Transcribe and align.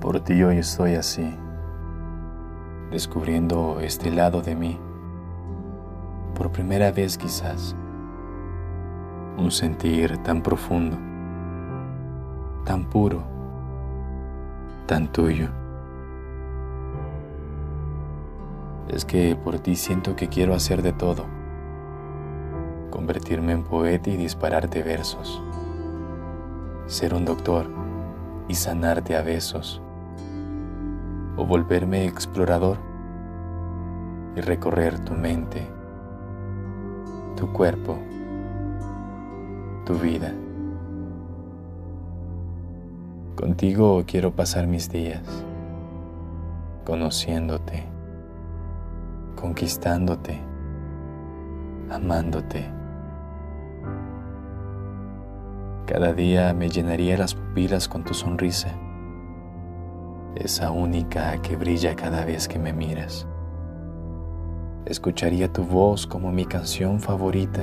Por 0.00 0.20
ti 0.20 0.40
hoy 0.44 0.58
estoy 0.58 0.94
así, 0.94 1.28
descubriendo 2.92 3.80
este 3.80 4.12
lado 4.12 4.42
de 4.42 4.54
mí, 4.54 4.78
por 6.36 6.52
primera 6.52 6.92
vez 6.92 7.18
quizás, 7.18 7.74
un 9.36 9.50
sentir 9.50 10.16
tan 10.18 10.40
profundo, 10.40 10.96
tan 12.64 12.84
puro, 12.84 13.24
tan 14.86 15.10
tuyo. 15.10 15.48
Es 18.86 19.04
que 19.04 19.34
por 19.34 19.58
ti 19.58 19.74
siento 19.74 20.14
que 20.14 20.28
quiero 20.28 20.54
hacer 20.54 20.80
de 20.80 20.92
todo, 20.92 21.24
convertirme 22.90 23.50
en 23.50 23.64
poeta 23.64 24.10
y 24.10 24.16
dispararte 24.16 24.84
versos, 24.84 25.42
ser 26.86 27.14
un 27.14 27.24
doctor 27.24 27.66
y 28.46 28.54
sanarte 28.54 29.16
a 29.16 29.22
besos 29.22 29.82
o 31.38 31.46
volverme 31.46 32.04
explorador 32.04 32.78
y 34.34 34.40
recorrer 34.40 34.98
tu 34.98 35.14
mente, 35.14 35.64
tu 37.36 37.52
cuerpo, 37.52 37.96
tu 39.86 39.94
vida. 39.94 40.34
Contigo 43.36 44.02
quiero 44.04 44.34
pasar 44.34 44.66
mis 44.66 44.90
días, 44.90 45.22
conociéndote, 46.84 47.84
conquistándote, 49.40 50.40
amándote. 51.88 52.68
Cada 55.86 56.12
día 56.12 56.52
me 56.52 56.68
llenaría 56.68 57.16
las 57.16 57.36
pupilas 57.36 57.86
con 57.86 58.02
tu 58.02 58.12
sonrisa 58.12 58.76
esa 60.34 60.70
única 60.70 61.40
que 61.42 61.56
brilla 61.56 61.94
cada 61.96 62.24
vez 62.24 62.48
que 62.48 62.58
me 62.58 62.72
miras. 62.72 63.26
Escucharía 64.84 65.52
tu 65.52 65.64
voz 65.64 66.06
como 66.06 66.32
mi 66.32 66.46
canción 66.46 67.00
favorita, 67.00 67.62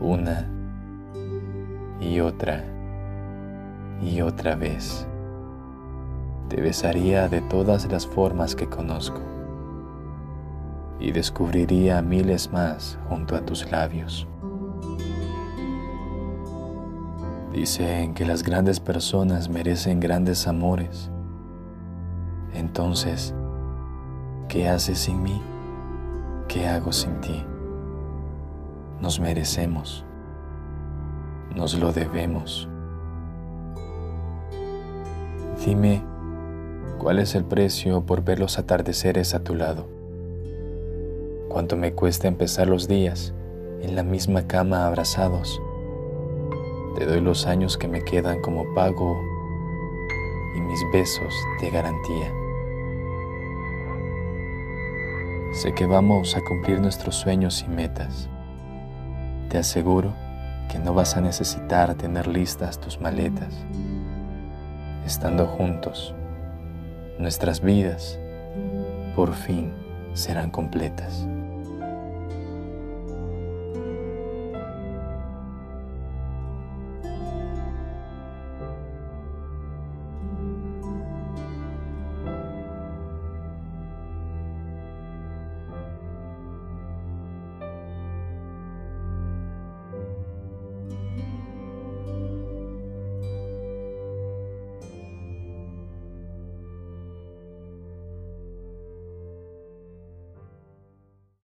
una 0.00 0.48
y 2.00 2.20
otra 2.20 2.64
y 4.00 4.20
otra 4.20 4.54
vez. 4.54 5.06
Te 6.48 6.60
besaría 6.60 7.28
de 7.28 7.40
todas 7.42 7.90
las 7.90 8.06
formas 8.06 8.54
que 8.54 8.68
conozco 8.68 9.20
y 10.98 11.12
descubriría 11.12 12.02
miles 12.02 12.52
más 12.52 12.98
junto 13.08 13.34
a 13.34 13.40
tus 13.40 13.70
labios. 13.70 14.26
Dicen 17.52 18.14
que 18.14 18.24
las 18.24 18.44
grandes 18.44 18.78
personas 18.78 19.48
merecen 19.48 19.98
grandes 19.98 20.46
amores. 20.46 21.10
Entonces, 22.54 23.34
¿qué 24.48 24.68
haces 24.68 24.98
sin 24.98 25.20
mí? 25.20 25.42
¿Qué 26.46 26.68
hago 26.68 26.92
sin 26.92 27.20
ti? 27.20 27.44
Nos 29.00 29.18
merecemos. 29.18 30.04
Nos 31.56 31.76
lo 31.76 31.92
debemos. 31.92 32.68
Dime, 35.64 36.02
¿cuál 36.98 37.18
es 37.18 37.34
el 37.34 37.44
precio 37.44 38.06
por 38.06 38.22
ver 38.22 38.38
los 38.38 38.60
atardeceres 38.60 39.34
a 39.34 39.42
tu 39.42 39.56
lado? 39.56 39.88
¿Cuánto 41.48 41.76
me 41.76 41.94
cuesta 41.94 42.28
empezar 42.28 42.68
los 42.68 42.86
días 42.86 43.34
en 43.82 43.96
la 43.96 44.04
misma 44.04 44.46
cama 44.46 44.86
abrazados? 44.86 45.60
Te 46.96 47.06
doy 47.06 47.20
los 47.20 47.46
años 47.46 47.78
que 47.78 47.88
me 47.88 48.02
quedan 48.02 48.40
como 48.40 48.74
pago 48.74 49.24
y 50.56 50.60
mis 50.60 50.80
besos 50.92 51.34
de 51.60 51.70
garantía. 51.70 52.32
Sé 55.52 55.72
que 55.72 55.86
vamos 55.86 56.36
a 56.36 56.40
cumplir 56.42 56.80
nuestros 56.80 57.16
sueños 57.16 57.64
y 57.66 57.70
metas. 57.70 58.28
Te 59.48 59.58
aseguro 59.58 60.12
que 60.70 60.78
no 60.78 60.94
vas 60.94 61.16
a 61.16 61.20
necesitar 61.20 61.94
tener 61.94 62.26
listas 62.26 62.80
tus 62.80 63.00
maletas. 63.00 63.54
Estando 65.04 65.46
juntos, 65.46 66.14
nuestras 67.18 67.60
vidas 67.60 68.18
por 69.14 69.32
fin 69.34 69.72
serán 70.14 70.50
completas. 70.50 71.26